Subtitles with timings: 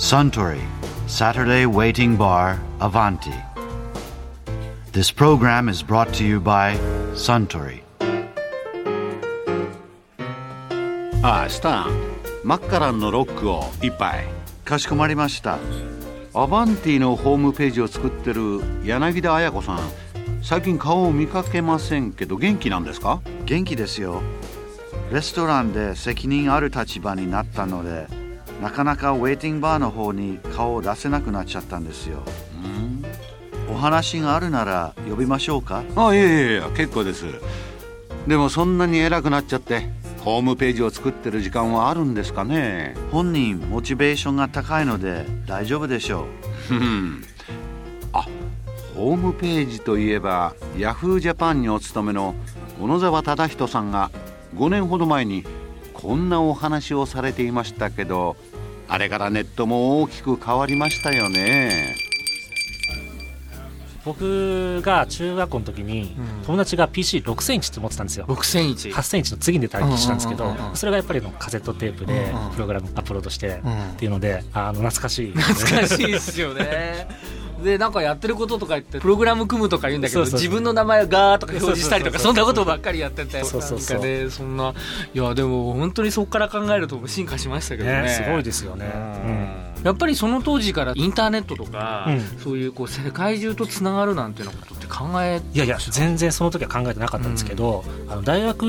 [0.00, 0.62] Suntory
[1.06, 3.34] Saturday Waiting Bar Avanti.
[4.92, 6.74] This program is brought to you by
[7.12, 7.82] Suntory.
[11.22, 11.90] ああスタン
[12.44, 14.24] マッカランのロックを一杯
[14.64, 15.58] かしこまりました。
[16.32, 19.80] アバンティのホームページを作ってる柳田彩子さん
[20.42, 23.20] 最近顔を見かけませんけど元気なんですか？
[23.44, 24.22] 元気ですよ。
[25.12, 28.06] レストランで責任ある立場になったので、
[28.60, 32.22] なかなかウェイティングバーの方に顔を出せなくなっちゃったんですよ。
[33.70, 35.84] お話があるなら呼びましょうか？
[35.96, 37.24] あいやいやいや結構です。
[38.26, 39.88] でもそんなに偉くなっちゃって
[40.18, 42.94] ホームページを作ってる時間はあるんですかね？
[43.10, 46.26] 本人モチベーションが高いので大丈夫でしょ
[46.70, 46.74] う。
[46.74, 47.24] うん。
[48.12, 48.26] あ
[48.94, 52.34] ホームページといえばヤフージャパンにお勤めの
[52.80, 54.10] 小野沢忠人さんが
[54.56, 55.44] 5年ほど前に
[55.94, 58.36] こんなお話をされていましたけど
[58.90, 61.94] あれからネットも大きく変わりましたよね。
[64.04, 66.44] 僕が中学校の時にうん。
[66.44, 68.24] 友達が PC6 センチって持ってたんですよ。
[68.26, 77.08] 6センチ8センチの次に出た機種なんですけどそれがやっぱりのカセットテープでプログラムアップロードしてうんっていうのであの懐かしい懐かしいですよね
[77.62, 83.98] でなんかやってることとか言ってプログラム組むとか言うんだけど自分の名前をガーとか表示したりとかそんなことばっかりやっててそうそうそう。
[83.98, 84.74] なんかねそんな
[85.14, 88.02] いやでも本当にそこから考えると進化しましたけどね。
[88.02, 89.70] ねすごいですよね。
[89.82, 92.20] やっぱりその当時からインターネットとか、うん。
[92.38, 98.62] そういうこう世界中とつながるなんていうようなこと考えいやいや全然その時は考えてなかったんですけど、あの大学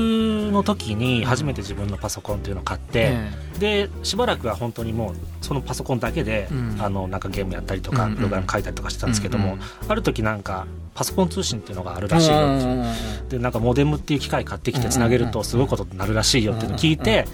[0.52, 6.76] の時に初めて自分のパソコンっていうのを買って、えでしばらくは本当にもうそのパソコンだけで、うん。
[6.80, 8.16] あのなんかゲームやったりとか、うんうん。
[8.16, 9.62] プログラム書いたりとかしてたんですけども、うんうん。
[9.88, 12.40] ある時なんかパソコン通信っていうのがあるえらしいよう。
[12.40, 13.28] んうんうんうん。
[13.28, 17.26] でなんかモデムっていう機械買ってきてつなげるとすごいことになるらしいよっていうのを聞いて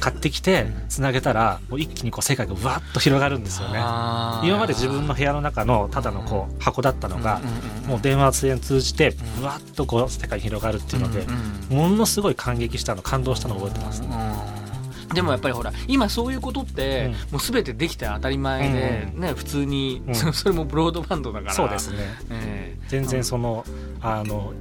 [0.00, 3.78] 買ってきてつなげたらもう一気にこう世界がわっと広がるんですよね。
[3.78, 7.40] 今まで自分の部屋の中のただのこう箱だったのが
[7.86, 11.26] もう電話線通じてぶわっとこう世界に広がるっていうので
[11.70, 14.08] うんものすごい感激したの感動したのを覚えてますね。
[14.52, 14.68] うん
[15.14, 17.12] でもやっぱりほら今そういうことってうん。
[17.12, 20.14] もう全てできて当たり前で、うんね普通に、うん。
[20.14, 21.54] そ それもブロードバンドだから。
[21.54, 21.96] そうですね。
[22.30, 22.88] ええ。
[22.88, 23.64] 全然その
[24.00, 24.52] あの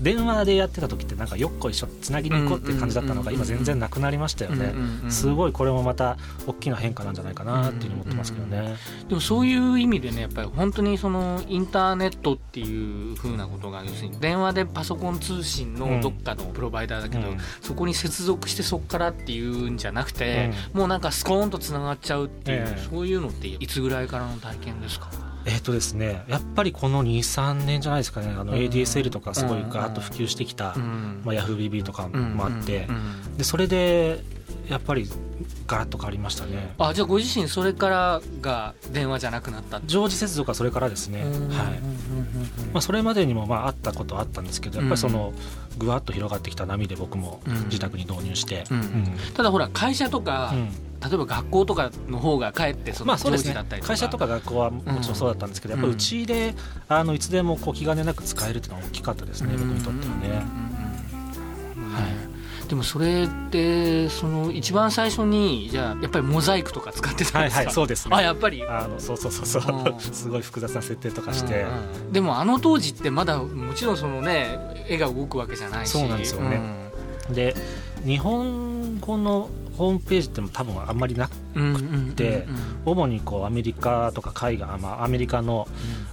[0.00, 4.72] 電話でやってた時ってなんかよっこいしょつなぎに行こうって感じだったのがうん今全然なくなりましたよね。
[5.10, 6.16] すごいこれもまた
[6.46, 8.76] 大きな変化なんじゃないかなっていうふうに思ってますけどね。
[9.08, 17.38] でもそういう意味でねやっぱり本当にそのインターネットっていう風なことが要するに電話でパソコン通信のどっかのプロバイダーだけど、うん。
[17.60, 22.88] そこに接続してそこからっていうんじゃなくて、もうなんかスコーンとつながっちゃうっていう、ええ。
[22.90, 25.10] そういうのっていつぐらいからの体験ですか？
[25.46, 28.28] えっとですねやっぱりこの23年じゃないですかね。
[28.38, 28.58] あのうん。
[28.58, 31.22] ADSL とかすごいガーッと普及してきたうん。
[31.24, 32.86] まあ YahooBB とかもあって。
[33.38, 34.22] でそれで
[34.68, 35.08] やっぱり
[35.66, 36.74] ガラッと変わりましたね。
[36.78, 39.80] あじゃあご自身それからが電話じゃなくなった？
[39.86, 41.22] 常時接続はそれからですね。
[41.22, 41.30] はい。
[42.72, 45.32] まあ、それまでにもまああったことはあったんですけどやっぱりその
[45.78, 47.54] ぐわっと広がってきた波で僕もうん。
[47.64, 48.64] 自宅に導入して、
[49.34, 50.68] ただほら会社とか、うん
[51.02, 56.54] 例えば学校とかの方がかえってその常時だったりとか、会社とか学校はもちろんそうだったんですけど、やっぱりうちで
[56.88, 60.28] あのいつでもこう気兼ねなく使えるっていうのは大きかったですね、僕にとってはね。
[61.94, 62.30] はい。
[62.68, 68.14] でもそれってその一番最初にじゃあやっぱりモザイクとか使ってたんですか、はいはいそうですね。
[68.14, 68.64] あやっぱり。
[68.64, 69.92] あのそうそうそうそう。
[69.92, 69.98] うん。
[69.98, 71.68] すごい複雑な設定とかして、うん
[72.06, 75.90] うんでもあの当時ってまだもちろんそのね絵が動くわけじゃないし。
[75.90, 76.60] そうなんですよね。
[77.30, 77.56] で
[78.04, 82.46] 日本語のホームページっても多分あんまりなくうんうんうんうんで
[82.84, 85.66] 主にこうアメリカとか海外、まあ、アメリカの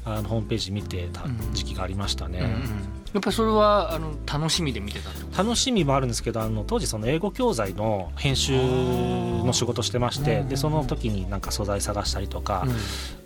[0.06, 2.40] あのホームページ見てた時期がありましたね。
[2.40, 5.10] うんうんやっぱりそれはあの楽しみで見てた
[5.44, 12.68] 楽しみもあるんですけどあの当時その英語教材の編集の仕事してましてでその時になんか素材探したりとか、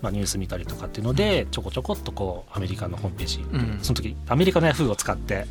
[0.02, 3.80] まあ、ニュース見たりとかっていうのでちょこちょこっとこうアメリカのホームページ、ん。
[3.82, 5.48] その時アメリカのヤフーを使ってあの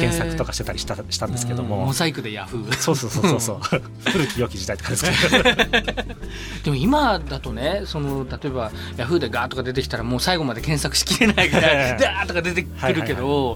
[0.00, 2.72] 検索とかしてたりしたしたんですけども、モザイクでヤフー。
[2.72, 3.60] そうそうそうそうそう。
[4.10, 5.44] 古き良き時代って感じですけど
[6.64, 13.51] でも今だとねその例えばヤフーでガーッとか出てきたらもう最後まで検索しきれないぐらい ダーッとか出てくるけど、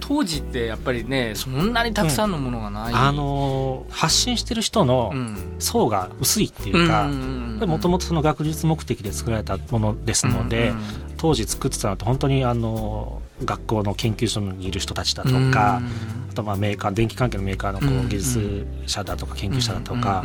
[0.00, 5.36] 当時ってやっぱりねそんなにたくさんのものがない、あのー発信してる人のうん。
[5.58, 10.72] 層が薄いっていうかんもともとその学術目的で作られたものですので、
[11.18, 15.82] 当時作ってたのって本当にあの学校の研究所にいる人たちだとか、
[16.30, 20.24] あとまあメーカー電気関係のメーカーのこうんう技術者だとか研究者だとか、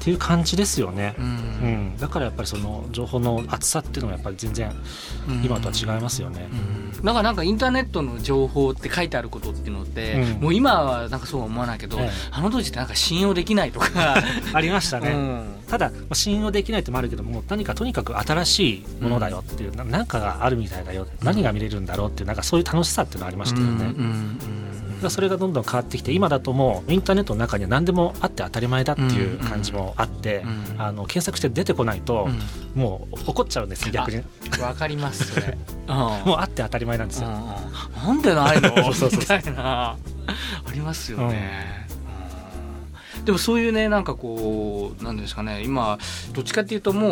[0.00, 1.28] ていう感じですよね、ううん。
[1.94, 4.72] んだからやっぱりその情報の厚さっていうのはやっぱり全然
[5.42, 6.48] 今とは違いますよね、
[7.02, 10.42] だからなんかインターネットの情報って書いてあることっていうのって、うん。
[10.42, 12.10] もう今はなんかそうは思わないけど、ええ。
[12.30, 14.16] あの当時ってなんか信用できないとか、
[14.54, 15.44] ありましたね、うん。
[15.68, 30.80] ただまあ信用できないってもあるけども何かとにかく新しいものだよっていう、ななんかがあるみたいだよ何が見れるんだろうっていうなんかそういう楽しさっていうのはありましたよね、うんそれがどんどん変わってきて今だともうインターネットの中には何でもあって当たり前だっていう感じもあって、うん。
[30.80, 32.28] あの検索して出てこないと、
[32.74, 32.80] うん。
[32.80, 34.18] もう怒っちゃうんですよ逆に。
[34.18, 34.24] うん
[34.62, 35.56] わかりますそれ、
[35.88, 37.42] う んもうあって当たり前なんですよ、うんうん
[38.06, 38.74] なんでないの？
[38.82, 39.20] そうそうそう。
[39.20, 39.90] みたいな。
[39.90, 39.96] あ
[40.72, 41.86] りますよね、
[43.18, 43.24] うん。
[43.24, 45.98] でもそういうねなんかこうなんですかね今
[46.32, 47.10] どっちかっていうともう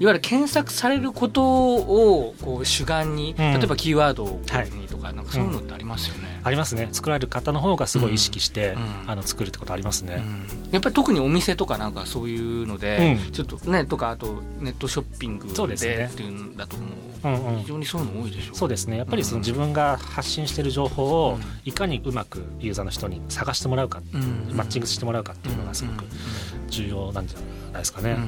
[0.00, 1.42] いわゆる検索されること
[1.74, 3.52] をこう主眼に、うん。
[3.52, 4.40] 例えばキーワード
[4.76, 6.35] にとかなんかそういうのってありますよね。
[6.46, 6.88] ありますね。
[6.92, 9.10] 作られる方の方がすごい意識して、うん。
[9.10, 10.70] あの作るってことありますね、うん。
[10.70, 13.32] やっぱり特にお店とかなんかそういうので、うん。
[13.32, 15.96] ちょっとねとかあとネットショッピングそうですね。
[15.96, 16.88] でっていうんだと思う。
[17.24, 17.60] うんうん。
[17.62, 18.96] 非常にそういうの多いでしょそうですね。
[18.96, 19.42] やっぱりそのうん。
[19.42, 21.42] 自分が発信している情報をうん。
[21.64, 24.56] いかにうまくユーザーの人に探してもらうか、うん。
[24.56, 26.04] マッチングしてもらうかっていうのがすごく
[26.68, 27.38] 重要なんじゃ
[27.72, 28.10] ないですかね。
[28.10, 28.26] でも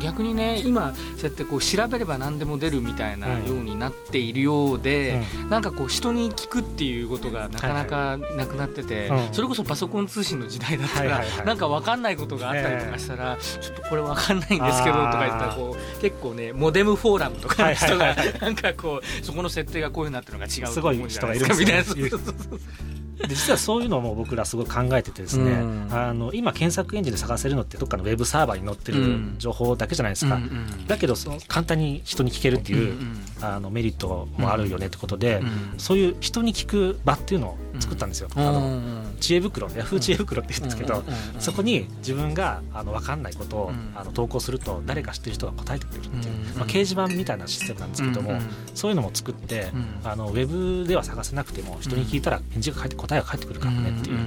[0.00, 9.34] 逆にね今そうやってこう調べれば何でも出るみたいなようになっているようで、なんかこう人に聞くっていうことがなかなかなくなってて、はいはいうん。
[9.34, 11.46] それこそパソコン通信の時代だったら、はいはいはい。
[11.46, 21.82] なんか分かんないことがあったりとかしたら、ちょっとこれ分かんないんですけどとか言ったらこう結構ねモデムフォーラムとかの人がはいなんかこうそこの設定がこういうふうになってるのが違うすごいと思うじゃないですかみたいな
[23.28, 25.88] 実はそういうのも僕らすごい考えててですね、うん。
[25.90, 32.96] あの今検索エンジンで探せるのってどっかのウェブサーバーに載ってるうん情報だけじゃないですか、うんうんだけどその簡単に人に聞けるっていう、
[33.42, 38.28] あのメリットもあるよねってことで、うんそういう人に聞く場っていうのを作ったんですよ。
[38.36, 38.80] あの
[39.20, 41.40] 知恵袋ヤフー知恵袋って言うんですけど、うんうんうんうん。
[41.40, 43.92] そこに自分があの分かんないことを、うん。
[43.96, 48.42] あの投稿すると誰か知ってる人が答えてくれるっていう、うんまあ、掲示板みたいなシステムなんですけども、うんうん
[48.74, 50.00] そういうのも作って、うん。
[50.04, 54.18] あのウェブでは探せなくても人に聞いたら返事が返って答えが返ってくるからねっていう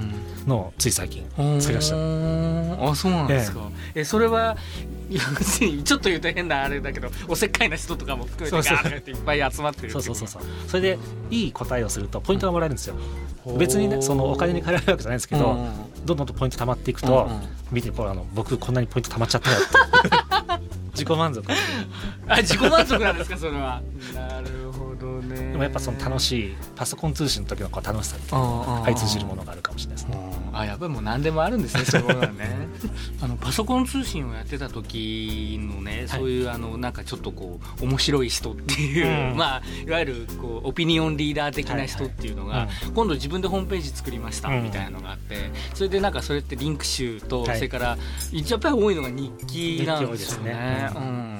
[0.46, 1.24] のをつい最近
[1.60, 1.96] 作りました。
[2.90, 3.60] あそうなんですか、
[3.94, 4.56] えそれは
[5.08, 10.42] いや別にちょっと言うと変なあれだけどおせっかいな人とかも含めてガーっていっぱい集まってるそうそうそうそう。
[10.66, 10.98] それで
[11.30, 12.96] いい答えをするとポイントがもらえるんですよ。
[13.56, 15.70] 別にねそのお金に換えられるわけじゃないんですけど、うん
[16.06, 17.42] どんどんとポイント貯まっていくと、うんうん。
[17.72, 20.66] 見てこれあの僕こんなにポイント貯まっちゃったよって。
[20.92, 21.44] 自己満足。
[22.28, 23.82] あ自己満足なんですかそれは。
[24.14, 25.50] なるほどね。
[25.52, 30.35] でもやっぱその楽しいパソコン通信の時のこう楽しさっていうのが相通じるものがあるかもしれないですね。
[30.58, 32.66] あやっぱりもう何でもあるんですね そういうものはね。
[33.20, 39.36] あのパソコン通信をやってた時のねそういうあのなんかちょっとこう面白い人っていう、うん。
[39.38, 44.64] まあいわゆるこうオピニオンリーダー的な人っていうのが、はいはい今度自分でホームページ作りましたうん。
[44.64, 47.56] みたいなのがあってそれでなんかそれってリンク集と、はい。
[47.56, 47.98] それから
[48.32, 50.50] やっぱり多いのが日記なんですよね。
[50.50, 50.90] いね。
[50.94, 51.35] うん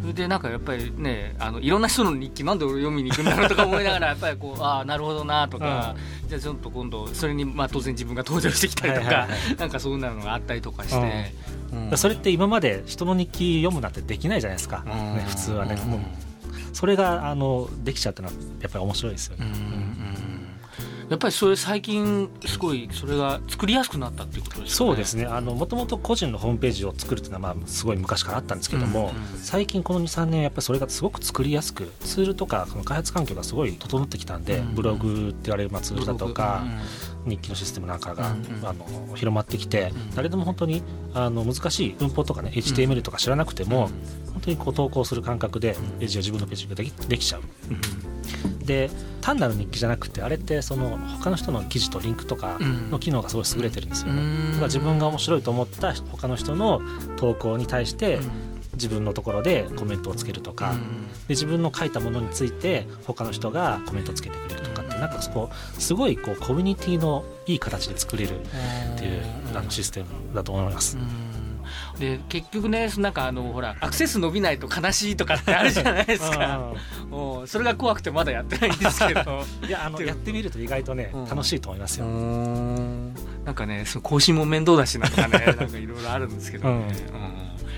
[0.00, 5.94] それでなんかやっぱりねあのいろんな人の日記なんで俺読みに行くんだろうとか思いながら やっぱりこうああなるほどなとか、
[6.26, 11.34] じゃあちょっと今度それにまあ当然自分が登場してきたりとか、はいはいはなんかそういうのがあったりとかして、
[11.72, 11.98] うん。
[11.98, 14.92] それって今まで人の日記読むなんてできないじゃないですか、うん。
[15.16, 16.00] ね、普通はね、もう
[16.72, 19.46] それがあのできちゃうってのはやっぱり面白いですよね。
[19.46, 20.19] うんうん
[21.10, 24.90] やっぱりそれ最近すごいそれが作りやすくなったっていうことですかね。
[24.90, 25.26] そうですね。
[25.26, 36.80] あのもともと個人のホームページを作るっていうのはまあすごい昔からあったんですけども、うんうん最近この23年やっぱりそれがすごく作りやすくツールとかその開発環境がすごい整ってきたんで、うんブログって言われるまあツールだとか、うん
[37.26, 38.66] 日記のシステムなんかが、うんうん。
[38.66, 43.90] あの広まってきて、うん誰でも本当にあの難しい文法とかね HTML とか知らなくても、
[44.32, 47.42] 本当にこう投稿する感覚でページが自分のページができできちゃう。
[48.70, 48.88] で
[49.20, 54.22] 単なる日記じゃなくてあれってその他の人の記事とリンクとかの機能がすごい優れてるんですよね。
[54.22, 54.46] うん。
[54.52, 56.80] だから自分が面白いと思った他の人の
[57.16, 58.20] 投稿に対して
[58.74, 60.74] 自分のところでコメントをつけるとか、
[61.26, 68.42] で自分の書いたものについて他の人がコメントをつけてくれるとかってなんかそこすごいこうコミュニティのいい形で作れるっ
[68.96, 69.22] ていう
[69.54, 70.96] あのシステムだと思います。
[72.00, 76.72] で結局ねなんかあのほらアクセス伸びないと悲しいとかってあるじゃないですか。
[77.10, 79.44] もうそれが怖くてまだやってないんですけど。
[79.68, 81.24] いやあのやってみると意外とねうん。
[81.26, 82.06] 楽しいと思いますよ。
[83.44, 86.86] なんかねその更新も面倒だしなんかね なんかいろいろあるんですけどね、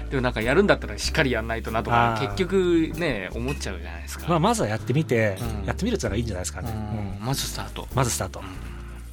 [0.04, 0.10] うん。
[0.10, 5.66] でもなんかやるんだったらしっかりやんないとなとか結局ね思っちゃうじゃないですか、まあ、まずはやってみて、うん。
[5.66, 6.70] やってみるっていうのがいいんじゃないですかね。
[6.70, 7.20] うん。
[7.20, 7.26] うん。
[7.26, 7.88] まずスタート。
[7.92, 8.40] まずスタート。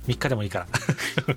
[0.07, 1.35] 3日でもいいから。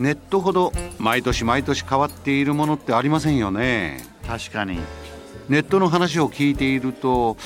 [0.00, 4.04] ネットほど毎年毎年変わっているものってありませんよね。
[4.26, 4.78] 確かに。
[5.48, 7.36] ネットの話を聞いていると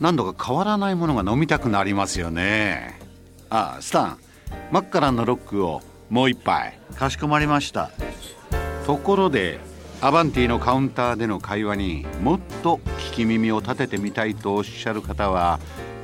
[0.00, 3.00] 何度か変わらないものが飲みたくなりますよね。
[3.50, 4.18] あスタン。
[4.70, 6.78] マッカランのロックをもう一杯。
[6.94, 7.90] かしこまりました。
[8.86, 9.58] ところで
[10.00, 15.58] アバンティのカウンターでの会話にもっと聞き耳を立ててみたいとおっしゃる方は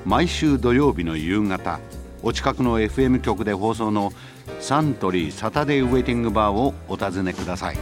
[0.05, 1.79] 毎週土曜日の夕方
[2.25, 4.12] お近くの FM 局で放送の
[4.61, 7.79] サントリーサタデーウェイティングバーをお尋ねください。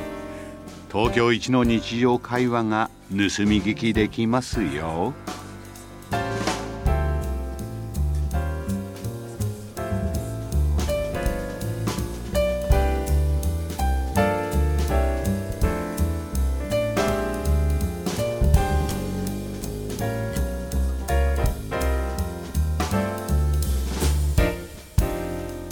[0.91, 5.13] 東京一の日常会話が盗み聞きできますよ。